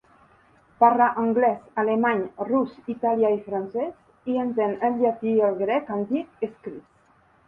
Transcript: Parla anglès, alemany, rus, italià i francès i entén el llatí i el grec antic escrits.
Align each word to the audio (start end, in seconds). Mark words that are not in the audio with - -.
Parla 0.83 1.07
anglès, 1.23 1.57
alemany, 1.81 2.23
rus, 2.47 2.71
italià 2.93 3.31
i 3.35 3.37
francès 3.49 4.31
i 4.33 4.39
entén 4.45 4.73
el 4.89 4.97
llatí 5.03 5.35
i 5.41 5.45
el 5.49 5.61
grec 5.61 5.93
antic 5.97 6.49
escrits. 6.49 6.89